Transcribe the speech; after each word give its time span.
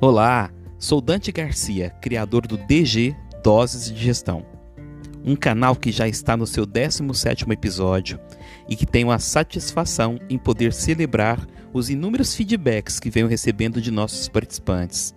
Olá, 0.00 0.50
sou 0.76 1.00
Dante 1.00 1.30
Garcia, 1.30 1.90
criador 2.00 2.48
do 2.48 2.58
DG 2.58 3.14
Doses 3.44 3.90
de 3.90 4.02
Gestão, 4.02 4.44
um 5.24 5.36
canal 5.36 5.76
que 5.76 5.92
já 5.92 6.08
está 6.08 6.36
no 6.36 6.48
seu 6.48 6.66
17º 6.66 7.52
episódio 7.52 8.18
e 8.68 8.74
que 8.74 8.84
tenho 8.84 9.12
a 9.12 9.20
satisfação 9.20 10.18
em 10.28 10.36
poder 10.36 10.72
celebrar 10.72 11.38
os 11.72 11.90
inúmeros 11.90 12.34
feedbacks 12.34 12.98
que 12.98 13.08
venho 13.08 13.28
recebendo 13.28 13.80
de 13.80 13.92
nossos 13.92 14.28
participantes. 14.28 15.14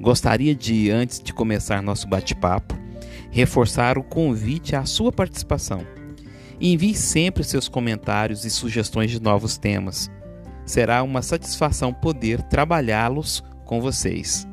Gostaria 0.00 0.54
de, 0.54 0.90
antes 0.90 1.20
de 1.20 1.34
começar 1.34 1.82
nosso 1.82 2.08
bate-papo, 2.08 2.76
reforçar 3.30 3.98
o 3.98 4.02
convite 4.02 4.74
à 4.74 4.86
sua 4.86 5.12
participação. 5.12 5.86
Envie 6.58 6.94
sempre 6.94 7.44
seus 7.44 7.68
comentários 7.68 8.46
e 8.46 8.50
sugestões 8.50 9.10
de 9.10 9.20
novos 9.20 9.58
temas. 9.58 10.10
Será 10.64 11.02
uma 11.02 11.20
satisfação 11.20 11.92
poder 11.92 12.42
trabalhá-los 12.42 13.44
com 13.68 13.80
vocês. 13.80 14.48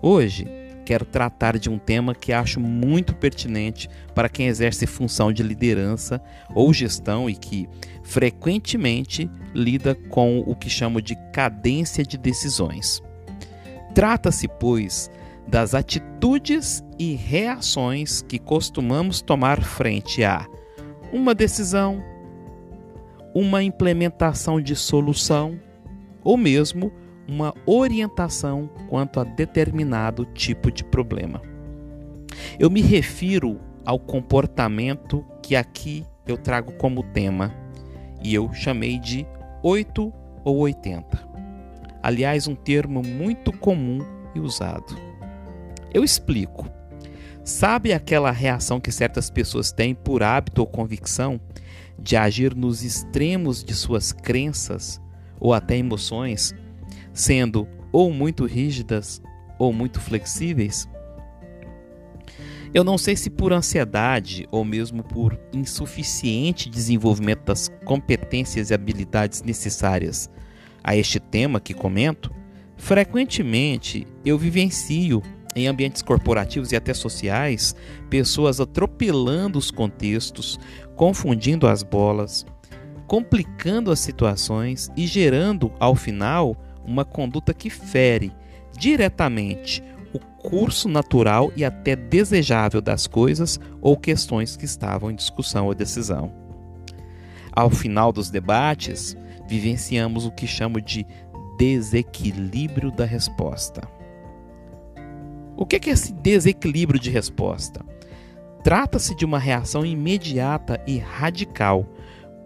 Hoje 0.00 0.46
quero 0.84 1.04
tratar 1.04 1.58
de 1.58 1.70
um 1.70 1.78
tema 1.78 2.14
que 2.14 2.32
acho 2.32 2.60
muito 2.60 3.14
pertinente 3.14 3.88
para 4.14 4.28
quem 4.28 4.48
exerce 4.48 4.86
função 4.86 5.32
de 5.32 5.42
liderança 5.42 6.20
ou 6.54 6.72
gestão 6.74 7.30
e 7.30 7.34
que 7.34 7.68
frequentemente 8.02 9.30
lida 9.54 9.94
com 9.94 10.40
o 10.40 10.54
que 10.54 10.68
chamo 10.68 11.00
de 11.00 11.16
cadência 11.32 12.04
de 12.04 12.18
decisões. 12.18 13.02
Trata-se, 13.94 14.46
pois, 14.46 15.10
das 15.48 15.74
atitudes 15.74 16.84
e 16.98 17.14
reações 17.14 18.22
que 18.22 18.38
costumamos 18.38 19.22
tomar 19.22 19.62
frente 19.62 20.22
a 20.22 20.46
uma 21.12 21.34
decisão, 21.34 22.02
uma 23.34 23.62
implementação 23.62 24.60
de 24.60 24.76
solução 24.76 25.58
ou 26.24 26.36
mesmo 26.36 26.92
uma 27.28 27.54
orientação 27.66 28.68
quanto 28.88 29.20
a 29.20 29.24
determinado 29.24 30.24
tipo 30.26 30.70
de 30.70 30.84
problema. 30.84 31.40
Eu 32.58 32.70
me 32.70 32.80
refiro 32.80 33.60
ao 33.84 33.98
comportamento 33.98 35.24
que 35.42 35.56
aqui 35.56 36.04
eu 36.26 36.36
trago 36.36 36.72
como 36.72 37.02
tema 37.02 37.52
e 38.22 38.34
eu 38.34 38.52
chamei 38.52 38.98
de 38.98 39.26
8 39.62 40.12
ou 40.44 40.58
80. 40.58 41.32
Aliás, 42.02 42.46
um 42.46 42.54
termo 42.54 43.02
muito 43.02 43.52
comum 43.52 43.98
e 44.34 44.40
usado. 44.40 44.96
Eu 45.92 46.02
explico. 46.02 46.68
Sabe 47.44 47.92
aquela 47.92 48.30
reação 48.30 48.80
que 48.80 48.92
certas 48.92 49.28
pessoas 49.28 49.72
têm 49.72 49.94
por 49.94 50.22
hábito 50.22 50.60
ou 50.60 50.66
convicção 50.66 51.40
de 51.98 52.16
agir 52.16 52.54
nos 52.54 52.82
extremos 52.82 53.62
de 53.62 53.74
suas 53.74 54.12
crenças 54.12 55.00
ou 55.38 55.52
até 55.52 55.76
emoções, 55.76 56.54
sendo 57.12 57.66
ou 57.90 58.12
muito 58.12 58.44
rígidas 58.46 59.22
ou 59.58 59.72
muito 59.72 60.00
flexíveis? 60.00 60.88
Eu 62.74 62.82
não 62.82 62.96
sei 62.96 63.14
se 63.14 63.28
por 63.28 63.52
ansiedade 63.52 64.48
ou 64.50 64.64
mesmo 64.64 65.02
por 65.02 65.38
insuficiente 65.52 66.70
desenvolvimento 66.70 67.44
das 67.44 67.68
competências 67.84 68.70
e 68.70 68.74
habilidades 68.74 69.42
necessárias 69.42 70.30
a 70.82 70.96
este 70.96 71.20
tema 71.20 71.60
que 71.60 71.74
comento, 71.74 72.34
frequentemente 72.76 74.06
eu 74.24 74.38
vivencio 74.38 75.22
em 75.54 75.66
ambientes 75.66 76.00
corporativos 76.00 76.72
e 76.72 76.76
até 76.76 76.94
sociais 76.94 77.76
pessoas 78.08 78.58
atropelando 78.58 79.58
os 79.58 79.70
contextos, 79.70 80.58
confundindo 80.96 81.66
as 81.66 81.82
bolas, 81.82 82.46
complicando 83.06 83.90
as 83.90 84.00
situações 84.00 84.90
e 84.96 85.06
gerando, 85.06 85.70
ao 85.78 85.94
final, 85.94 86.56
uma 86.86 87.04
conduta 87.04 87.54
que 87.54 87.70
fere 87.70 88.32
diretamente 88.76 89.82
o 90.12 90.18
curso 90.18 90.88
natural 90.88 91.52
e 91.56 91.64
até 91.64 91.96
desejável 91.96 92.80
das 92.80 93.06
coisas 93.06 93.58
ou 93.80 93.96
questões 93.96 94.56
que 94.56 94.64
estavam 94.64 95.10
em 95.10 95.14
discussão 95.14 95.66
ou 95.66 95.74
decisão. 95.74 96.32
Ao 97.52 97.70
final 97.70 98.12
dos 98.12 98.30
debates, 98.30 99.16
vivenciamos 99.46 100.26
o 100.26 100.30
que 100.30 100.46
chamo 100.46 100.80
de 100.80 101.06
desequilíbrio 101.58 102.90
da 102.90 103.04
resposta. 103.04 103.82
O 105.56 105.66
que 105.66 105.76
é 105.76 105.92
esse 105.92 106.12
desequilíbrio 106.12 106.98
de 106.98 107.10
resposta? 107.10 107.84
Trata-se 108.64 109.14
de 109.14 109.24
uma 109.24 109.38
reação 109.38 109.84
imediata 109.84 110.82
e 110.86 110.98
radical, 110.98 111.86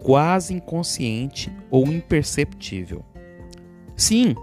quase 0.03 0.55
inconsciente 0.55 1.53
ou 1.71 1.87
imperceptível. 1.87 3.05
Sim, 3.97 4.34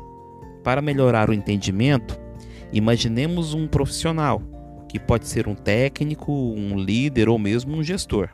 para 0.63 0.81
melhorar 0.81 1.29
o 1.29 1.33
entendimento, 1.33 2.19
imaginemos 2.71 3.53
um 3.53 3.67
profissional, 3.67 4.41
que 4.89 4.99
pode 4.99 5.27
ser 5.27 5.47
um 5.47 5.53
técnico, 5.53 6.31
um 6.31 6.77
líder 6.77 7.29
ou 7.29 7.37
mesmo 7.37 7.77
um 7.77 7.83
gestor. 7.83 8.29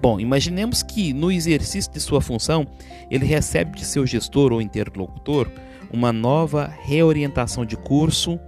Bom, 0.00 0.20
imaginemos 0.20 0.82
que 0.82 1.12
no 1.12 1.30
exercício 1.30 1.92
de 1.92 2.00
sua 2.00 2.20
função, 2.20 2.66
ele 3.10 3.26
recebe 3.26 3.76
de 3.76 3.84
seu 3.84 4.06
gestor 4.06 4.52
ou 4.52 4.62
interlocutor 4.62 5.50
uma 5.92 6.12
nova 6.12 6.72
reorientação 6.82 7.64
de 7.64 7.76
curso 7.76 8.38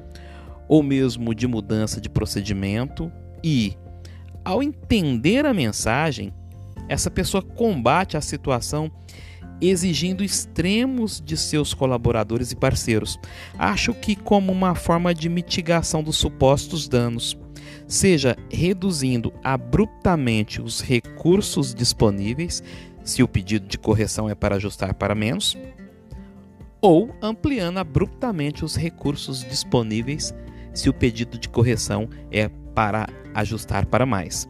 ou 0.69 0.82
mesmo 0.82 1.34
de 1.34 1.47
mudança 1.47 2.00
de 2.00 2.08
procedimento 2.08 3.10
e, 3.42 3.76
ao 4.44 4.62
entender 4.62 5.44
a 5.44 5.52
mensagem, 5.52 6.32
essa 6.88 7.10
pessoa 7.10 7.42
combate 7.42 8.16
a 8.16 8.20
situação 8.20 8.91
exigindo 9.60 10.25
extremos 10.25 11.21
de 11.21 11.37
seus 11.37 11.75
colaboradores 11.75 12.53
e 12.53 12.56
parceiros. 12.56 13.19
Acho 13.59 13.93
que 13.94 14.16
como 14.16 14.53
uma 14.53 14.75
forma 14.75 15.15
de 15.15 15.28
mitigação 15.28 16.03
dos 16.03 16.16
supostos 16.16 16.88
danos, 16.88 17.37
seja 17.87 18.37
reduzindo 18.50 19.32
abruptamente 19.43 20.62
os 20.62 20.81
recursos 20.81 21.75
disponíveis, 21.75 22.62
se 23.04 23.22
o 23.22 23.28
pedido 23.28 23.66
de 23.66 23.78
correção 23.78 24.28
é 24.28 24.34
para 24.34 24.56
ajustar 24.56 24.94
para 24.94 25.15
menos, 25.15 25.56
ou 26.81 27.15
ampliando 27.20 27.78
abruptamente 27.78 28.65
os 28.65 28.76
recursos 28.76 29.44
disponíveis, 29.44 30.34
se 30.72 30.88
o 30.88 30.94
pedido 30.94 31.38
de 31.38 31.49
correção 31.49 32.09
é 32.31 32.49
para 32.75 33.06
ajustar 33.34 33.87
para 33.87 34.06
mais. 34.06 34.49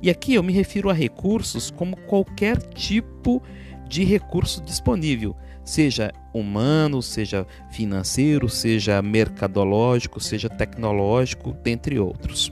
E 0.00 0.10
aqui 0.10 0.34
eu 0.34 0.42
me 0.42 0.52
refiro 0.52 0.90
a 0.90 0.92
recursos 0.92 1.70
como 1.70 1.96
qualquer 1.96 2.56
tipo 2.58 3.40
de 3.40 3.61
recurso 4.04 4.62
disponível, 4.62 5.36
seja 5.62 6.10
humano, 6.32 7.02
seja 7.02 7.46
financeiro, 7.70 8.48
seja 8.48 9.02
mercadológico, 9.02 10.18
seja 10.18 10.48
tecnológico, 10.48 11.52
dentre 11.62 11.98
outros. 11.98 12.50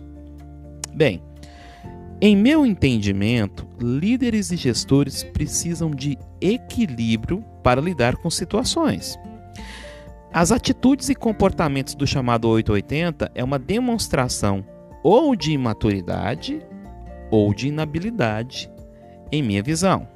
Bem, 0.92 1.22
em 2.20 2.36
meu 2.36 2.66
entendimento, 2.66 3.66
líderes 3.80 4.50
e 4.50 4.56
gestores 4.56 5.24
precisam 5.24 5.90
de 5.90 6.18
equilíbrio 6.38 7.42
para 7.62 7.80
lidar 7.80 8.16
com 8.16 8.28
situações. 8.28 9.18
As 10.30 10.52
atitudes 10.52 11.08
e 11.08 11.14
comportamentos 11.14 11.94
do 11.94 12.06
chamado 12.06 12.46
880 12.48 13.32
é 13.34 13.42
uma 13.42 13.58
demonstração 13.58 14.62
ou 15.02 15.34
de 15.34 15.52
imaturidade 15.52 16.60
ou 17.30 17.54
de 17.54 17.68
inabilidade, 17.68 18.70
em 19.32 19.42
minha 19.42 19.62
visão 19.62 20.06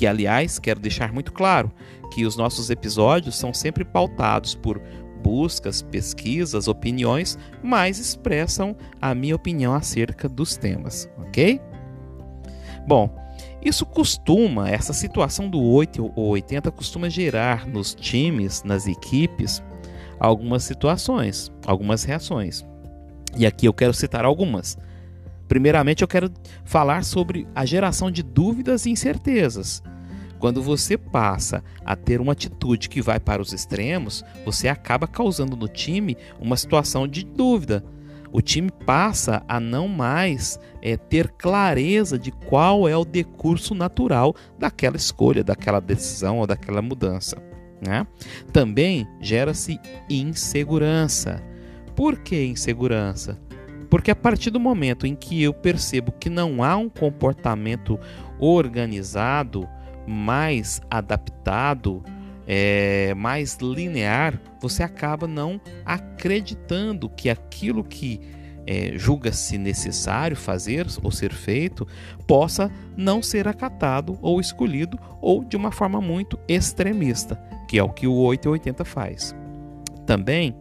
que 0.00 0.06
aliás 0.06 0.58
quero 0.58 0.80
deixar 0.80 1.12
muito 1.12 1.30
claro 1.30 1.70
que 2.10 2.24
os 2.24 2.34
nossos 2.34 2.70
episódios 2.70 3.36
são 3.36 3.52
sempre 3.52 3.84
pautados 3.84 4.54
por 4.54 4.80
buscas, 5.22 5.82
pesquisas, 5.82 6.68
opiniões, 6.68 7.38
mas 7.62 7.98
expressam 7.98 8.74
a 8.98 9.14
minha 9.14 9.36
opinião 9.36 9.74
acerca 9.74 10.26
dos 10.26 10.56
temas, 10.56 11.06
ok? 11.18 11.60
Bom, 12.88 13.14
isso 13.62 13.84
costuma, 13.84 14.70
essa 14.70 14.94
situação 14.94 15.50
do 15.50 15.60
8 15.62 16.14
ou 16.16 16.28
80 16.28 16.70
costuma 16.70 17.10
gerar 17.10 17.66
nos 17.66 17.94
times, 17.94 18.62
nas 18.62 18.86
equipes, 18.86 19.62
algumas 20.18 20.64
situações, 20.64 21.52
algumas 21.66 22.04
reações. 22.04 22.64
E 23.36 23.44
aqui 23.44 23.66
eu 23.66 23.74
quero 23.74 23.92
citar 23.92 24.24
algumas. 24.24 24.78
Primeiramente, 25.46 26.00
eu 26.00 26.08
quero 26.08 26.32
falar 26.64 27.04
sobre 27.04 27.46
a 27.54 27.66
geração 27.66 28.10
de 28.10 28.22
dúvidas 28.22 28.86
e 28.86 28.90
incertezas. 28.90 29.82
Quando 30.40 30.62
você 30.62 30.96
passa 30.96 31.62
a 31.84 31.94
ter 31.94 32.18
uma 32.18 32.32
atitude 32.32 32.88
que 32.88 33.02
vai 33.02 33.20
para 33.20 33.42
os 33.42 33.52
extremos, 33.52 34.24
você 34.42 34.68
acaba 34.68 35.06
causando 35.06 35.54
no 35.54 35.68
time 35.68 36.16
uma 36.40 36.56
situação 36.56 37.06
de 37.06 37.22
dúvida. 37.26 37.84
O 38.32 38.40
time 38.40 38.70
passa 38.86 39.42
a 39.46 39.60
não 39.60 39.86
mais 39.86 40.58
é, 40.80 40.96
ter 40.96 41.28
clareza 41.32 42.18
de 42.18 42.30
qual 42.30 42.88
é 42.88 42.96
o 42.96 43.04
decurso 43.04 43.74
natural 43.74 44.34
daquela 44.58 44.96
escolha, 44.96 45.44
daquela 45.44 45.78
decisão 45.78 46.38
ou 46.38 46.46
daquela 46.46 46.80
mudança. 46.80 47.36
Né? 47.86 48.06
Também 48.50 49.06
gera-se 49.20 49.78
insegurança. 50.08 51.42
Por 51.94 52.18
que 52.18 52.46
insegurança? 52.46 53.38
Porque 53.90 54.10
a 54.10 54.16
partir 54.16 54.50
do 54.50 54.60
momento 54.60 55.06
em 55.06 55.14
que 55.14 55.42
eu 55.42 55.52
percebo 55.52 56.12
que 56.12 56.30
não 56.30 56.62
há 56.62 56.76
um 56.76 56.88
comportamento 56.88 57.98
organizado, 58.38 59.68
mais 60.10 60.80
adaptado, 60.90 62.02
é, 62.46 63.14
mais 63.14 63.56
linear, 63.62 64.40
você 64.60 64.82
acaba 64.82 65.26
não 65.26 65.60
acreditando 65.84 67.08
que 67.08 67.30
aquilo 67.30 67.84
que 67.84 68.20
é, 68.66 68.92
julga-se 68.96 69.56
necessário 69.56 70.36
fazer 70.36 70.86
ou 71.02 71.10
ser 71.10 71.32
feito 71.32 71.86
possa 72.26 72.70
não 72.96 73.22
ser 73.22 73.48
acatado 73.48 74.18
ou 74.20 74.40
escolhido 74.40 74.98
ou 75.20 75.44
de 75.44 75.56
uma 75.56 75.70
forma 75.70 76.00
muito 76.00 76.38
extremista, 76.48 77.40
que 77.68 77.78
é 77.78 77.82
o 77.82 77.88
que 77.88 78.06
o 78.06 78.14
880 78.14 78.84
faz. 78.84 79.34
Também 80.04 80.54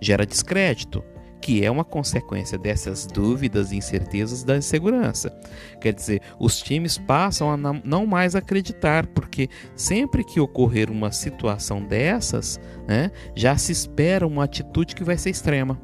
gera 0.00 0.26
descrédito, 0.26 1.04
que 1.40 1.64
é 1.64 1.70
uma 1.70 1.84
consequência 1.84 2.58
dessas 2.58 3.06
dúvidas 3.06 3.72
e 3.72 3.76
incertezas 3.76 4.44
da 4.44 4.56
insegurança. 4.56 5.36
Quer 5.80 5.94
dizer, 5.94 6.20
os 6.38 6.60
times 6.60 6.98
passam 6.98 7.50
a 7.50 7.56
não 7.56 8.06
mais 8.06 8.34
acreditar, 8.36 9.06
porque 9.06 9.48
sempre 9.74 10.22
que 10.22 10.40
ocorrer 10.40 10.90
uma 10.90 11.10
situação 11.12 11.82
dessas, 11.82 12.60
né, 12.86 13.10
já 13.34 13.56
se 13.56 13.72
espera 13.72 14.26
uma 14.26 14.44
atitude 14.44 14.94
que 14.94 15.04
vai 15.04 15.16
ser 15.16 15.30
extrema. 15.30 15.80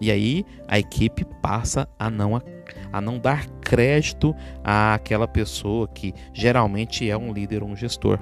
E 0.00 0.10
aí 0.10 0.46
a 0.66 0.78
equipe 0.78 1.26
passa 1.42 1.86
a 1.98 2.08
não, 2.08 2.40
a 2.90 3.00
não 3.00 3.18
dar 3.18 3.46
crédito 3.60 4.34
àquela 4.64 5.28
pessoa 5.28 5.86
que 5.86 6.14
geralmente 6.32 7.08
é 7.08 7.16
um 7.16 7.32
líder 7.32 7.62
ou 7.62 7.68
um 7.68 7.76
gestor. 7.76 8.18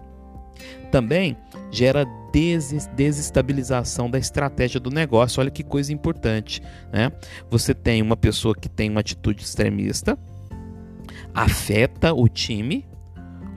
Também 0.90 1.36
gera 1.70 2.06
desestabilização 2.96 4.10
da 4.10 4.18
estratégia 4.18 4.78
do 4.78 4.90
negócio. 4.90 5.40
Olha 5.40 5.50
que 5.50 5.62
coisa 5.62 5.92
importante. 5.92 6.62
Né? 6.92 7.10
Você 7.50 7.74
tem 7.74 8.02
uma 8.02 8.16
pessoa 8.16 8.54
que 8.54 8.68
tem 8.68 8.90
uma 8.90 9.00
atitude 9.00 9.42
extremista, 9.42 10.18
afeta 11.34 12.12
o 12.12 12.28
time, 12.28 12.86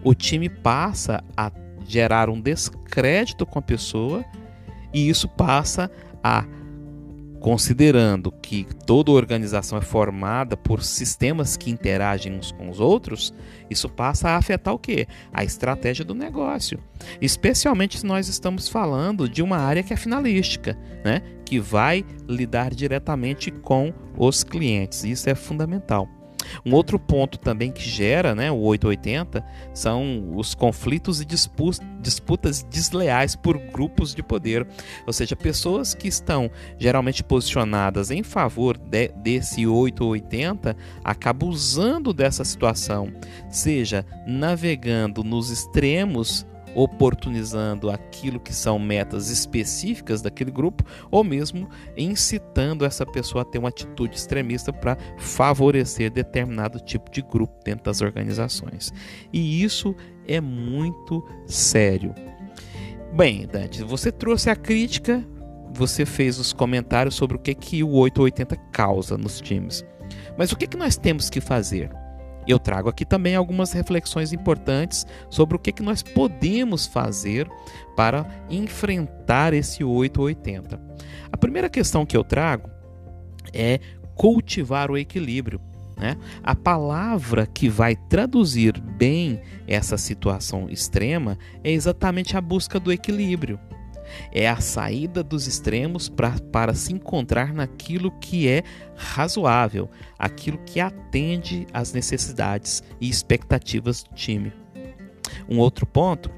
o 0.04 0.14
time 0.14 0.50
passa 0.50 1.24
a 1.36 1.52
gerar 1.88 2.30
um 2.30 2.40
descrédito 2.40 3.46
com 3.46 3.60
a 3.60 3.62
pessoa 3.62 4.24
e 4.94 5.10
isso 5.10 5.28
passa 5.28 5.92
a 6.24 6.46
Considerando 7.42 8.32
que 8.32 8.68
toda 8.86 9.10
organização 9.12 9.76
é 9.76 9.82
formada 9.82 10.56
por 10.56 10.84
sistemas 10.84 11.58
que 11.58 11.72
interagem 11.72 12.34
uns 12.34 12.52
com 12.52 12.70
os 12.70 12.80
outros, 12.80 13.34
isso 13.68 13.90
passa 13.90 14.30
a 14.30 14.38
afetar 14.38 14.72
o 14.72 14.78
quê? 14.78 15.08
A 15.34 15.44
estratégia 15.44 16.06
do 16.06 16.14
negócio. 16.14 16.80
Especialmente 17.20 17.98
se 17.98 18.06
nós 18.06 18.28
estamos 18.28 18.70
falando 18.70 19.28
de 19.28 19.42
uma 19.42 19.58
área 19.58 19.82
que 19.82 19.92
é 19.92 19.98
finalística, 19.98 20.78
né? 21.04 21.24
que 21.44 21.60
vai 21.60 22.06
lidar 22.30 22.76
diretamente 22.76 23.50
com 23.50 23.92
os 24.16 24.44
clientes. 24.44 25.04
Isso 25.04 25.28
é 25.28 25.34
fundamental. 25.34 26.21
Um 26.66 26.74
outro 26.74 27.00
ponto 27.00 27.38
também 27.38 27.72
que 27.72 27.82
gera 27.82 28.36
né, 28.36 28.52
o 28.52 28.60
880 28.60 29.44
são 29.74 30.34
os 30.36 30.54
conflitos 30.54 31.22
e 31.22 31.26
disputas 31.26 32.64
desleais 32.64 33.36
por 33.36 33.58
grupos 33.58 34.14
de 34.14 34.24
poder, 34.24 34.68
ou 35.06 35.14
seja, 35.14 35.36
pessoas 35.36 35.94
que 35.94 36.08
estão 36.08 36.50
geralmente 36.78 37.24
posicionadas 37.24 38.12
em 38.12 38.24
favor 38.24 38.78
de, 38.78 39.10
desse 39.10 39.66
880 39.66 40.76
acabam 41.04 41.50
usando 41.50 42.14
dessa 42.14 42.44
situação, 42.44 43.12
seja 43.50 44.06
navegando 44.28 45.24
nos 45.24 45.50
extremos 45.50 46.46
oportunizando 46.76 47.90
aquilo 47.90 48.40
que 48.40 48.54
são 48.54 48.80
metas 48.80 49.30
específicas 49.30 50.22
daquele 50.22 50.52
grupo, 50.52 50.84
ou 51.10 51.24
mesmo 51.24 51.70
incitando 51.98 52.86
essa 52.86 53.06
pessoa 53.06 53.42
a 53.42 53.46
ter 53.46 53.60
uma 53.60 53.70
atitude 53.70 54.16
extremista 54.16 54.72
para 54.72 54.98
favorecer 55.18 56.12
determinado 56.12 56.80
tipo 56.80 57.10
de 57.12 57.22
grupo 57.22 57.54
dentro 57.64 57.86
das 57.86 58.02
organizações. 58.02 58.94
E 59.32 59.64
isso 59.64 59.96
é 60.28 60.40
muito 60.40 61.24
sério. 61.46 62.14
Bem, 63.14 63.46
Dante, 63.46 63.84
você 63.84 64.12
trouxe 64.12 64.50
a 64.50 64.56
crítica, 64.56 65.26
você 65.74 66.06
fez 66.06 66.40
os 66.40 66.54
comentários 66.54 67.16
sobre 67.16 67.36
o 67.36 67.40
que, 67.40 67.54
que 67.54 67.84
o 67.84 67.92
880 67.92 68.56
causa 68.72 69.18
nos 69.18 69.42
times. 69.42 69.86
Mas 70.38 70.52
o 70.52 70.58
que, 70.58 70.68
que 70.68 70.78
nós 70.78 70.96
temos 70.98 71.30
que 71.30 71.42
fazer? 71.42 71.92
Eu 72.48 72.58
trago 72.58 72.90
aqui 72.90 73.06
também 73.06 73.36
algumas 73.36 73.72
reflexões 73.72 74.34
importantes 74.34 75.06
sobre 75.30 75.56
o 75.56 75.60
que, 75.60 75.72
que 75.72 75.84
nós 75.84 76.02
podemos 76.02 76.88
fazer 76.88 77.50
para 77.96 78.26
enfrentar 78.50 79.54
esse 79.54 79.84
880. 79.84 80.80
A 81.32 81.38
primeira 81.38 81.70
questão 81.70 82.06
que 82.06 82.18
eu 82.18 82.24
trago 82.24 82.70
é 83.54 83.80
cultivar 84.16 84.90
o 84.92 84.98
equilíbrio. 84.98 85.62
Né? 85.98 86.18
A 86.44 86.56
palavra 86.56 87.46
que 87.46 87.70
vai 87.70 87.96
traduzir 87.96 88.80
bem 88.80 89.40
essa 89.68 89.98
situação 89.98 90.68
extrema 90.70 91.38
é 91.64 91.72
exatamente 91.72 92.36
a 92.36 92.42
busca 92.42 92.80
do 92.80 92.92
equilíbrio. 92.92 93.60
É 94.32 94.48
a 94.48 94.58
saída 94.58 95.24
dos 95.24 95.48
extremos 95.48 96.10
pra, 96.10 96.36
para 96.52 96.74
se 96.74 96.94
encontrar 96.94 97.54
naquilo 97.54 98.12
que 98.20 98.48
é 98.48 98.64
razoável, 98.96 99.90
aquilo 100.18 100.58
que 100.60 100.80
atende 100.80 101.68
às 101.74 101.94
necessidades 101.94 102.84
e 103.00 103.10
expectativas 103.10 104.04
do 104.04 104.14
time. 104.16 104.54
Um 105.50 105.60
outro 105.60 105.86
ponto 105.86 106.32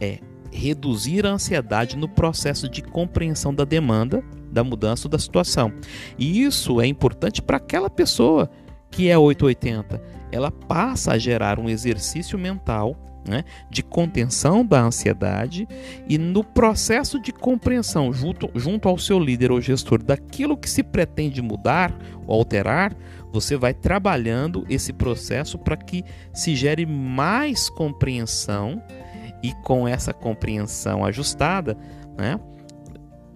é 0.00 0.18
reduzir 0.52 1.26
a 1.26 1.30
ansiedade 1.30 1.96
no 1.96 2.08
processo 2.08 2.68
de 2.68 2.82
compreensão 2.82 3.54
da 3.54 3.64
demanda, 3.64 4.22
da 4.50 4.64
mudança 4.64 5.08
da 5.08 5.18
situação. 5.18 5.72
E 6.18 6.42
isso 6.42 6.80
é 6.80 6.86
importante 6.86 7.40
para 7.40 7.56
aquela 7.56 7.88
pessoa 7.88 8.50
que 8.90 9.08
é 9.08 9.16
880. 9.16 10.02
Ela 10.32 10.50
passa 10.50 11.12
a 11.12 11.18
gerar 11.18 11.58
um 11.58 11.68
exercício 11.68 12.38
mental 12.38 12.96
né, 13.26 13.44
de 13.70 13.82
contenção 13.82 14.64
da 14.64 14.80
ansiedade 14.80 15.68
e 16.08 16.16
no 16.16 16.42
processo 16.42 17.20
de 17.20 17.32
compreensão 17.32 18.12
junto, 18.12 18.50
junto 18.54 18.88
ao 18.88 18.98
seu 18.98 19.18
líder 19.18 19.52
ou 19.52 19.60
gestor 19.60 20.02
daquilo 20.02 20.56
que 20.56 20.68
se 20.68 20.82
pretende 20.82 21.42
mudar 21.42 21.96
ou 22.26 22.38
alterar, 22.38 22.96
você 23.32 23.56
vai 23.56 23.74
trabalhando 23.74 24.64
esse 24.68 24.92
processo 24.92 25.58
para 25.58 25.76
que 25.76 26.04
se 26.32 26.56
gere 26.56 26.86
mais 26.86 27.68
compreensão 27.68 28.82
e 29.42 29.52
com 29.62 29.86
essa 29.86 30.12
compreensão 30.12 31.04
ajustada, 31.04 31.76
né, 32.16 32.38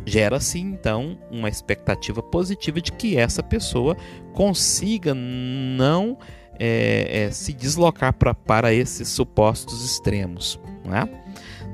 gera-se 0.05 0.59
então 0.59 1.19
uma 1.31 1.49
expectativa 1.49 2.23
positiva 2.23 2.81
de 2.81 2.93
que 2.93 3.17
essa 3.17 3.43
pessoa 3.43 3.97
consiga 4.33 5.15
não 5.15 6.19
é, 6.59 7.25
é, 7.25 7.31
se 7.31 7.53
deslocar 7.53 8.13
pra, 8.13 8.35
para 8.35 8.73
esses 8.73 9.09
supostos 9.09 9.85
extremos. 9.85 10.59
Né? 10.85 11.09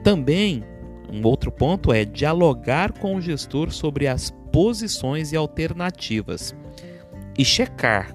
Também, 0.02 0.64
um 1.12 1.26
outro 1.26 1.50
ponto 1.50 1.92
é 1.92 2.04
dialogar 2.04 2.92
com 2.92 3.16
o 3.16 3.20
gestor 3.20 3.70
sobre 3.70 4.06
as 4.06 4.30
posições 4.52 5.32
e 5.32 5.36
alternativas 5.36 6.54
e 7.38 7.44
checar 7.44 8.14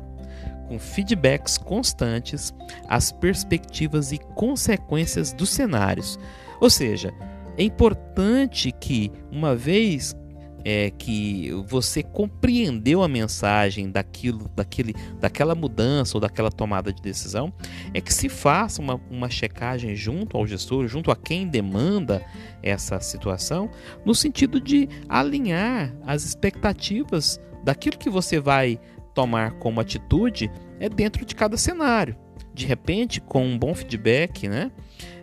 com 0.68 0.80
feedbacks 0.80 1.58
constantes 1.58 2.54
as 2.88 3.12
perspectivas 3.12 4.12
e 4.12 4.18
consequências 4.18 5.32
dos 5.32 5.50
cenários. 5.50 6.20
Ou 6.60 6.70
seja, 6.70 7.14
é 7.58 7.64
importante 7.64 8.72
que, 8.72 9.12
uma 9.32 9.56
vez 9.56 10.16
é, 10.66 10.90
que 10.90 11.52
você 11.68 12.02
compreendeu 12.02 13.04
a 13.04 13.08
mensagem 13.08 13.92
daquilo, 13.92 14.50
daquele, 14.56 14.96
daquela 15.20 15.54
mudança 15.54 16.18
ou 16.18 16.22
daquela 16.22 16.52
tomada 16.52 16.92
de 16.92 17.02
decisão, 17.02 17.54
é 17.94 18.02
que 18.02 18.12
se 18.12 18.28
faça 18.28 18.82
uma, 18.82 19.00
uma 19.12 19.30
checagem 19.30 19.96
junto 19.96 20.36
ao 20.36 20.48
gestor, 20.48 20.88
junto 20.88 21.12
a 21.12 21.16
quem 21.16 21.48
demanda 21.48 22.26
essa 22.64 23.00
situação, 23.00 23.70
no 24.04 24.16
sentido 24.16 24.60
de 24.60 24.90
alinhar 25.08 25.96
as 26.06 26.26
expectativas 26.26 27.40
daquilo 27.64 27.98
que 27.98 28.10
você 28.10 28.40
vai 28.40 28.80
tomar 29.14 29.52
como 29.60 29.80
atitude 29.80 30.52
é 30.80 30.90
dentro 30.90 31.24
de 31.24 31.36
cada 31.36 31.56
cenário. 31.58 32.25
De 32.54 32.66
repente, 32.66 33.20
com 33.20 33.46
um 33.46 33.58
bom 33.58 33.74
feedback, 33.74 34.48
né? 34.48 34.72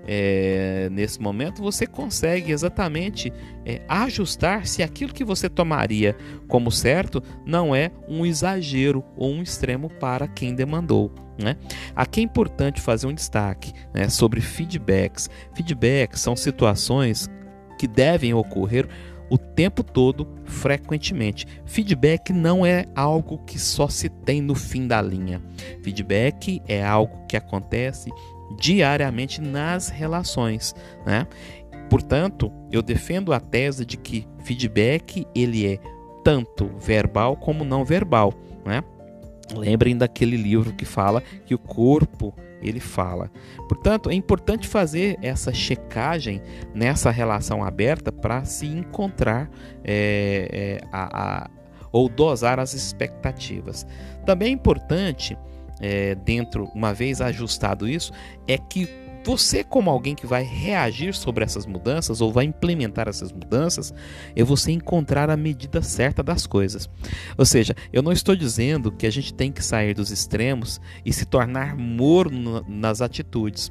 é, 0.07 0.89
nesse 0.91 1.21
momento, 1.21 1.63
você 1.63 1.87
consegue 1.87 2.53
exatamente 2.53 3.33
é, 3.65 3.83
ajustar 3.89 4.67
se 4.67 4.83
aquilo 4.83 5.13
que 5.13 5.25
você 5.25 5.49
tomaria 5.49 6.17
como 6.49 6.71
certo 6.71 7.23
não 7.47 7.75
é 7.75 7.91
um 8.09 8.27
exagero 8.27 9.05
ou 9.17 9.33
um 9.33 9.43
extremo 9.43 9.89
para 9.89 10.27
quem 10.27 10.55
demandou. 10.55 11.13
Né? 11.41 11.57
Aqui 11.95 12.21
é 12.21 12.25
importante 12.25 12.81
fazer 12.81 13.07
um 13.07 13.15
destaque 13.15 13.73
né, 13.95 14.09
sobre 14.09 14.41
feedbacks. 14.41 15.31
Feedbacks 15.55 16.21
são 16.21 16.37
situações 16.37 17.31
que 17.79 17.87
devem 17.87 18.35
ocorrer 18.35 18.89
o 19.33 19.39
tempo 19.39 19.83
todo, 19.83 20.29
frequentemente. 20.45 21.47
Feedback 21.65 22.35
não 22.35 22.67
é 22.67 22.85
algo 22.95 23.39
que 23.47 23.59
só 23.59 23.89
se 23.89 24.11
tem 24.11 24.43
no 24.43 24.55
fim 24.55 24.87
da 24.87 25.01
linha. 25.01 25.41
Feedback 25.83 26.61
é 26.69 26.85
algo 26.85 27.25
que 27.27 27.35
acontece 27.35 28.11
diariamente 28.61 29.41
nas 29.41 29.89
relações, 29.89 30.75
né? 31.07 31.27
Portanto, 31.89 32.53
eu 32.71 32.83
defendo 32.83 33.33
a 33.33 33.41
tese 33.41 33.87
de 33.87 33.97
que 33.97 34.29
feedback 34.45 35.27
ele 35.35 35.67
é 35.67 35.79
tanto 36.23 36.71
verbal 36.79 37.35
como 37.35 37.65
não 37.65 37.87
verbal, 37.87 38.35
né? 38.67 38.85
Lembrem 39.57 39.97
daquele 39.97 40.37
livro 40.37 40.75
que 40.75 40.85
fala 40.85 41.23
que 41.47 41.55
o 41.55 41.59
corpo 41.59 42.35
ele 42.63 42.81
fala. 42.81 43.31
Portanto, 43.69 44.11
é 44.11 44.15
importante 44.15 44.69
fazer 44.69 45.19
essa 45.21 45.53
checagem 45.53 46.41
nessa 46.75 47.11
relação 47.11 47.65
aberta 47.65 48.13
para 48.13 48.45
se 48.45 48.67
encontrar 48.67 49.51
é, 49.85 50.81
é, 50.83 50.87
a, 50.93 51.45
a, 51.45 51.51
ou 51.91 52.09
dosar 52.09 52.59
as 52.59 52.75
expectativas. 52.75 53.87
Também 54.25 54.49
é 54.49 54.53
importante, 54.53 55.37
é, 55.81 56.15
dentro, 56.15 56.71
uma 56.75 56.95
vez 56.95 57.21
ajustado 57.21 57.89
isso, 57.89 58.13
é 58.47 58.57
que 58.57 59.02
você, 59.25 59.63
como 59.63 59.91
alguém 59.91 60.15
que 60.15 60.27
vai 60.27 60.43
reagir 60.43 61.15
sobre 61.15 61.45
essas 61.45 61.67
mudanças 61.67 62.21
ou 62.21 62.33
vai 62.33 62.45
implementar 62.45 63.09
essas 63.09 63.33
mudanças, 63.33 63.95
é 64.35 64.43
você 64.43 64.73
encontrar 64.73 65.31
a 65.31 65.37
medida 65.37 65.83
certa 65.83 66.23
das 66.23 66.47
coisas. 66.47 66.89
Ou 67.39 67.45
seja, 67.45 67.75
eu 67.93 68.03
não 68.03 68.13
estou 68.13 68.35
dizendo 68.35 68.91
que 68.91 69.07
a 69.07 69.11
gente 69.11 69.33
tem 69.33 69.53
que 69.53 69.65
sair 69.65 69.95
dos 69.95 70.11
extremos 70.11 70.81
e 71.05 71.13
se 71.13 71.25
tornar 71.25 71.77
morno 71.77 72.65
nas 72.69 73.01
atitudes. 73.01 73.71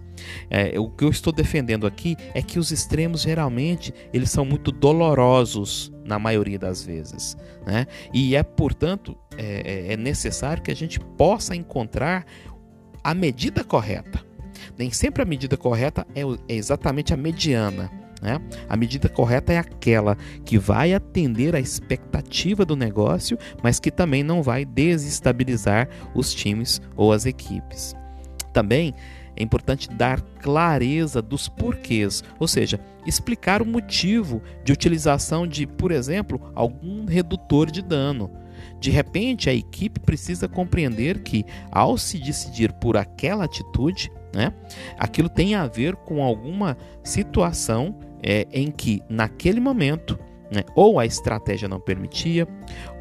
É, 0.49 0.79
o 0.79 0.89
que 0.89 1.03
eu 1.03 1.09
estou 1.09 1.33
defendendo 1.33 1.87
aqui 1.87 2.15
é 2.33 2.41
que 2.41 2.59
os 2.59 2.71
extremos 2.71 3.21
geralmente 3.21 3.93
eles 4.13 4.29
são 4.29 4.45
muito 4.45 4.71
dolorosos 4.71 5.91
na 6.05 6.19
maioria 6.19 6.59
das 6.59 6.83
vezes, 6.83 7.37
né? 7.65 7.87
E 8.13 8.35
é 8.35 8.43
portanto 8.43 9.17
é, 9.37 9.87
é, 9.89 9.93
é 9.93 9.97
necessário 9.97 10.61
que 10.61 10.71
a 10.71 10.75
gente 10.75 10.99
possa 10.99 11.55
encontrar 11.55 12.25
a 13.03 13.13
medida 13.13 13.63
correta. 13.63 14.30
Nem 14.77 14.91
sempre 14.91 15.21
a 15.21 15.25
medida 15.25 15.57
correta 15.57 16.05
é, 16.15 16.21
é 16.21 16.55
exatamente 16.55 17.13
a 17.13 17.17
mediana. 17.17 17.91
Né? 18.21 18.39
A 18.69 18.77
medida 18.77 19.09
correta 19.09 19.51
é 19.51 19.57
aquela 19.57 20.15
que 20.45 20.57
vai 20.57 20.93
atender 20.93 21.55
à 21.55 21.59
expectativa 21.59 22.63
do 22.63 22.75
negócio, 22.75 23.37
mas 23.63 23.79
que 23.79 23.89
também 23.89 24.23
não 24.23 24.43
vai 24.43 24.63
desestabilizar 24.63 25.89
os 26.13 26.33
times 26.33 26.79
ou 26.95 27.11
as 27.11 27.25
equipes. 27.25 27.95
Também 28.53 28.93
é 29.35 29.43
importante 29.43 29.89
dar 29.89 30.21
clareza 30.21 31.21
dos 31.21 31.47
porquês, 31.47 32.23
ou 32.39 32.47
seja, 32.47 32.79
explicar 33.07 33.61
o 33.61 33.65
motivo 33.65 34.41
de 34.63 34.71
utilização 34.71 35.47
de, 35.47 35.65
por 35.65 35.91
exemplo, 35.91 36.39
algum 36.53 37.05
redutor 37.05 37.71
de 37.71 37.81
dano. 37.81 38.29
De 38.79 38.91
repente, 38.91 39.49
a 39.49 39.53
equipe 39.53 39.99
precisa 39.99 40.47
compreender 40.47 41.23
que, 41.23 41.45
ao 41.71 41.97
se 41.97 42.19
decidir 42.19 42.71
por 42.73 42.97
aquela 42.97 43.45
atitude, 43.45 44.11
né? 44.33 44.53
Aquilo 44.97 45.29
tem 45.29 45.55
a 45.55 45.67
ver 45.67 45.95
com 45.95 46.23
alguma 46.23 46.77
situação 47.03 47.95
é, 48.23 48.47
em 48.51 48.69
que, 48.69 49.01
naquele 49.09 49.59
momento, 49.59 50.19
né, 50.51 50.63
ou 50.75 50.99
a 50.99 51.05
estratégia 51.05 51.67
não 51.67 51.79
permitia, 51.79 52.47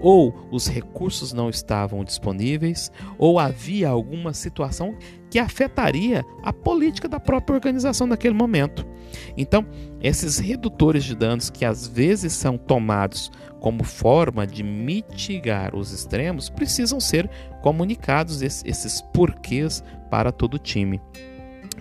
ou 0.01 0.33
os 0.53 0.69
recursos 0.69 1.33
não 1.33 1.51
estavam 1.51 2.05
disponíveis, 2.05 2.93
ou 3.19 3.39
havia 3.39 3.89
alguma 3.89 4.33
situação 4.33 4.95
que 5.29 5.39
afetaria 5.39 6.25
a 6.43 6.53
política 6.53 7.09
da 7.09 7.19
própria 7.19 7.55
organização 7.55 8.07
naquele 8.07 8.35
momento. 8.35 8.87
Então, 9.37 9.67
esses 10.01 10.39
redutores 10.39 11.05
de 11.05 11.17
danos 11.17 11.51
que 11.51 11.65
às 11.65 11.87
vezes 11.87 12.33
são 12.33 12.57
tomados 12.57 13.31
como 13.59 13.85
forma 13.85 14.47
de 14.47 14.63
mitigar 14.63 15.77
os 15.77 15.93
extremos 15.93 16.49
precisam 16.49 16.99
ser 16.99 17.29
comunicados 17.63 18.43
esses 18.43 19.03
porquês 19.13 19.83
para 20.09 20.33
todo 20.33 20.55
o 20.55 20.59
time. 20.59 21.01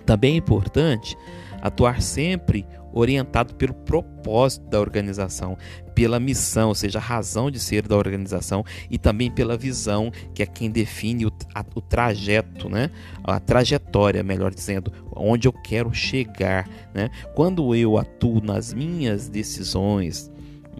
Também 0.04 0.34
é 0.34 0.36
importante 0.36 1.16
atuar 1.62 2.00
sempre 2.00 2.66
orientado 2.92 3.54
pelo 3.54 3.74
propósito 3.74 4.68
da 4.68 4.80
organização, 4.80 5.56
pela 5.94 6.18
missão, 6.18 6.68
ou 6.68 6.74
seja, 6.74 6.98
a 6.98 7.02
razão 7.02 7.50
de 7.50 7.58
ser 7.58 7.86
da 7.86 7.96
organização 7.96 8.64
e 8.90 8.98
também 8.98 9.30
pela 9.30 9.56
visão, 9.56 10.10
que 10.34 10.42
é 10.42 10.46
quem 10.46 10.70
define 10.70 11.26
o, 11.26 11.32
a, 11.54 11.64
o 11.74 11.80
trajeto, 11.80 12.68
né? 12.68 12.90
a 13.22 13.38
trajetória, 13.38 14.22
melhor 14.22 14.52
dizendo, 14.54 14.92
onde 15.14 15.46
eu 15.46 15.52
quero 15.52 15.92
chegar. 15.92 16.68
Né? 16.94 17.10
Quando 17.34 17.74
eu 17.74 17.98
atuo 17.98 18.40
nas 18.40 18.72
minhas 18.72 19.28
decisões, 19.28 20.30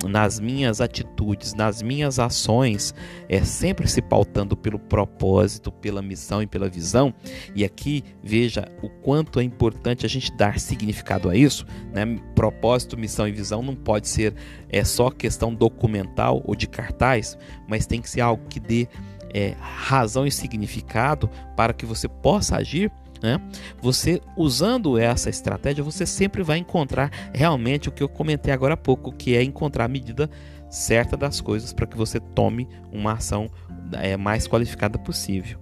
nas 0.08 0.40
minhas 0.40 0.80
atitudes, 0.80 1.54
nas 1.54 1.82
minhas 1.82 2.18
ações, 2.18 2.94
é 3.28 3.42
sempre 3.42 3.88
se 3.88 4.00
pautando 4.00 4.56
pelo 4.56 4.78
propósito, 4.78 5.70
pela 5.70 6.00
missão 6.02 6.42
e 6.42 6.46
pela 6.46 6.68
visão. 6.68 7.14
E 7.54 7.64
aqui 7.64 8.04
veja 8.22 8.66
o 8.82 8.88
quanto 8.88 9.40
é 9.40 9.42
importante 9.42 10.06
a 10.06 10.08
gente 10.08 10.34
dar 10.36 10.58
significado 10.58 11.28
a 11.28 11.36
isso, 11.36 11.66
né? 11.92 12.04
Propósito, 12.34 12.98
missão 12.98 13.28
e 13.28 13.32
visão 13.32 13.62
não 13.62 13.74
pode 13.74 14.08
ser 14.08 14.34
é 14.68 14.84
só 14.84 15.10
questão 15.10 15.54
documental 15.54 16.42
ou 16.44 16.54
de 16.54 16.66
cartaz, 16.66 17.36
mas 17.68 17.86
tem 17.86 18.00
que 18.00 18.08
ser 18.08 18.20
algo 18.20 18.44
que 18.48 18.60
dê 18.60 18.88
é, 19.32 19.54
razão 19.60 20.26
e 20.26 20.30
significado 20.30 21.28
para 21.56 21.72
que 21.72 21.86
você 21.86 22.08
possa 22.08 22.56
agir 22.56 22.90
né? 23.22 23.40
Você 23.80 24.20
usando 24.36 24.98
essa 24.98 25.30
estratégia, 25.30 25.84
você 25.84 26.06
sempre 26.06 26.42
vai 26.42 26.58
encontrar 26.58 27.10
realmente 27.32 27.88
o 27.88 27.92
que 27.92 28.02
eu 28.02 28.08
comentei 28.08 28.52
agora 28.52 28.74
há 28.74 28.76
pouco, 28.76 29.12
que 29.12 29.36
é 29.36 29.42
encontrar 29.42 29.84
a 29.84 29.88
medida 29.88 30.30
certa 30.70 31.16
das 31.16 31.40
coisas 31.40 31.72
para 31.72 31.86
que 31.86 31.96
você 31.96 32.20
tome 32.20 32.68
uma 32.92 33.14
ação 33.14 33.50
é, 33.92 34.16
mais 34.16 34.46
qualificada 34.46 34.98
possível. 34.98 35.58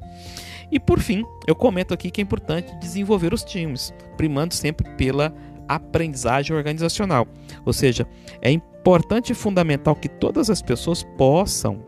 E 0.70 0.78
por 0.78 1.00
fim, 1.00 1.24
eu 1.46 1.54
comento 1.54 1.94
aqui 1.94 2.10
que 2.10 2.20
é 2.20 2.24
importante 2.24 2.78
desenvolver 2.78 3.32
os 3.32 3.42
times, 3.42 3.92
primando 4.16 4.52
sempre 4.54 4.88
pela 4.96 5.34
aprendizagem 5.66 6.54
organizacional. 6.54 7.26
Ou 7.64 7.72
seja, 7.72 8.06
é 8.42 8.50
importante 8.50 9.32
e 9.32 9.34
fundamental 9.34 9.94
que 9.96 10.08
todas 10.08 10.50
as 10.50 10.60
pessoas 10.60 11.02
possam 11.16 11.82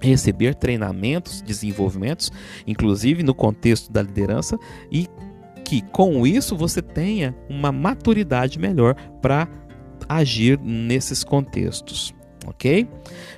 receber 0.00 0.54
treinamentos, 0.54 1.42
desenvolvimentos, 1.42 2.30
inclusive 2.66 3.22
no 3.22 3.34
contexto 3.34 3.90
da 3.90 4.02
liderança, 4.02 4.58
e 4.90 5.08
que 5.64 5.82
com 5.82 6.26
isso 6.26 6.56
você 6.56 6.80
tenha 6.80 7.36
uma 7.48 7.70
maturidade 7.70 8.58
melhor 8.58 8.94
para 9.20 9.48
agir 10.08 10.58
nesses 10.60 11.22
contextos. 11.22 12.14
Ok? 12.46 12.88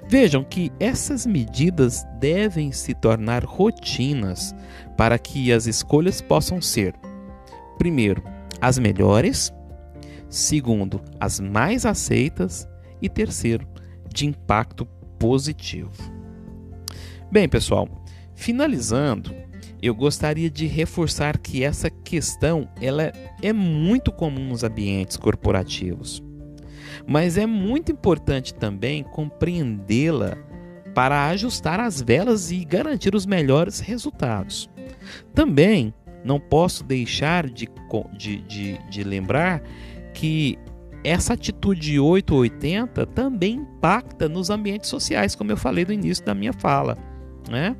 Vejam 0.07 0.45
que 0.45 0.71
essas 0.79 1.27
medidas 1.27 2.05
devem 2.21 2.71
se 2.71 2.95
tornar 2.95 3.45
rotinas 3.45 4.55
para 4.97 5.19
que 5.19 5.53
as 5.53 5.67
escolhas 5.67 6.21
possam 6.21 6.61
ser, 6.61 6.95
primeiro, 7.77 8.23
as 8.61 8.79
melhores, 8.79 9.53
segundo, 10.29 11.01
as 11.19 11.41
mais 11.41 11.85
aceitas 11.85 12.69
e 13.03 13.09
terceiro, 13.09 13.67
de 14.15 14.27
impacto 14.27 14.87
positivo. 15.19 16.20
Bem, 17.31 17.49
pessoal, 17.49 17.89
finalizando, 18.35 19.33
eu 19.81 19.95
gostaria 19.95 20.51
de 20.51 20.67
reforçar 20.67 21.39
que 21.39 21.63
essa 21.63 21.89
questão 21.89 22.69
ela 22.81 23.13
é 23.41 23.53
muito 23.53 24.11
comum 24.11 24.49
nos 24.49 24.65
ambientes 24.65 25.17
corporativos, 25.17 26.21
mas 27.07 27.39
é 27.39 27.47
muito 27.47 27.93
importante 27.93 28.53
também 28.53 29.05
compreendê-la 29.05 30.37
para 30.93 31.29
ajustar 31.29 31.79
as 31.79 32.03
velas 32.03 32.51
e 32.51 32.65
garantir 32.65 33.15
os 33.15 33.25
melhores 33.25 33.79
resultados. 33.79 34.69
Também 35.33 35.95
não 36.25 36.41
posso 36.41 36.83
deixar 36.83 37.49
de, 37.49 37.69
de, 38.19 38.43
de, 38.43 38.91
de 38.91 39.05
lembrar 39.05 39.63
que 40.13 40.59
essa 41.05 41.35
atitude 41.35 42.01
880 42.01 43.07
também 43.07 43.55
impacta 43.55 44.29
nos 44.29 44.51
ambientes 44.51 44.91
sociais, 44.91 45.37
como 45.37 45.53
eu 45.53 45.57
falei 45.57 45.85
no 45.85 45.93
início 45.93 46.25
da 46.25 46.35
minha 46.35 46.53
fala. 46.53 47.10
Né? 47.49 47.77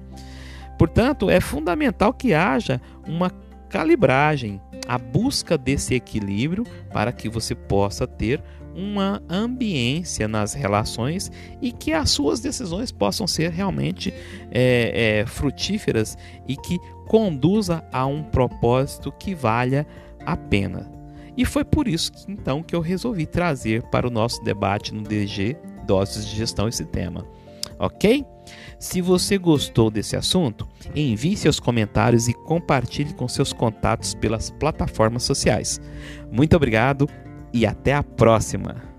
Portanto, 0.79 1.29
é 1.29 1.41
fundamental 1.41 2.13
que 2.13 2.33
haja 2.33 2.81
uma 3.07 3.31
calibragem, 3.69 4.61
a 4.89 4.99
busca 4.99 5.57
desse 5.57 5.95
equilíbrio 5.95 6.65
para 6.93 7.13
que 7.13 7.29
você 7.29 7.55
possa 7.55 8.07
ter 8.07 8.43
uma 8.75 9.23
ambiência 9.29 10.27
nas 10.29 10.55
relações 10.55 11.31
e 11.61 11.73
que 11.73 11.93
as 11.93 12.11
suas 12.11 12.41
decisões 12.41 12.93
possam 12.93 13.27
ser 13.27 13.51
realmente 13.51 14.13
é, 14.51 15.21
é, 15.21 15.27
frutíferas 15.27 16.17
e 16.47 16.57
que 16.57 16.79
conduza 17.07 17.85
a 17.93 18.07
um 18.07 18.23
propósito 18.23 19.13
que 19.13 19.35
valha 19.35 19.87
a 20.25 20.37
pena. 20.37 20.91
E 21.37 21.45
foi 21.45 21.65
por 21.65 21.89
isso 21.89 22.13
que, 22.13 22.31
então 22.31 22.63
que 22.63 22.75
eu 22.75 22.81
resolvi 22.81 23.27
trazer 23.27 23.83
para 23.85 24.07
o 24.07 24.11
nosso 24.11 24.43
debate 24.43 24.95
no 24.95 25.03
DG 25.03 25.57
Doses 25.87 26.27
de 26.27 26.37
Gestão 26.37 26.69
esse 26.69 26.85
tema. 26.85 27.27
Ok? 27.79 28.25
Se 28.79 29.01
você 29.01 29.39
gostou 29.39 29.91
desse 29.91 30.17
assunto, 30.17 30.67
envie 30.95 31.37
seus 31.37 31.61
comentários 31.61 32.29
e 32.29 32.33
compartilhe 32.33 33.13
com 33.15 33.29
seus 33.29 33.53
contatos 33.53 34.15
pelas 34.15 34.51
plataformas 34.51 35.23
sociais. 35.23 35.81
Muito 36.31 36.57
obrigado 36.57 37.09
e 37.53 37.67
até 37.67 37.95
a 37.95 38.03
próxima! 38.03 38.90